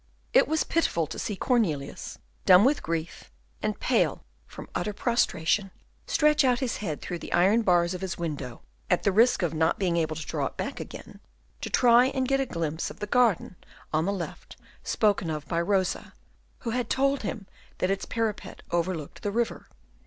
It 0.33 0.47
was 0.47 0.63
pitiful 0.63 1.05
to 1.05 1.19
see 1.19 1.35
Cornelius, 1.35 2.17
dumb 2.47 2.65
with 2.65 2.81
grief, 2.81 3.29
and 3.61 3.79
pale 3.79 4.23
from 4.47 4.67
utter 4.73 4.93
prostration, 4.93 5.69
stretch 6.07 6.43
out 6.43 6.57
his 6.57 6.77
head 6.77 7.03
through 7.03 7.19
the 7.19 7.31
iron 7.33 7.61
bars 7.61 7.93
of 7.93 8.01
his 8.01 8.17
window, 8.17 8.63
at 8.89 9.03
the 9.03 9.11
risk 9.11 9.43
of 9.43 9.53
not 9.53 9.77
being 9.77 9.97
able 9.97 10.15
to 10.15 10.25
draw 10.25 10.47
it 10.47 10.57
back 10.57 10.79
again, 10.79 11.19
to 11.61 11.69
try 11.69 12.05
and 12.05 12.27
get 12.27 12.39
a 12.39 12.47
glimpse 12.47 12.89
of 12.89 12.99
the 12.99 13.05
garden 13.05 13.57
on 13.93 14.05
the 14.05 14.11
left 14.11 14.57
spoken 14.83 15.29
of 15.29 15.47
by 15.47 15.61
Rosa, 15.61 16.15
who 16.61 16.71
had 16.71 16.89
told 16.89 17.21
him 17.21 17.45
that 17.77 17.91
its 17.91 18.05
parapet 18.05 18.63
overlooked 18.71 19.21
the 19.21 19.29
river. 19.29 19.67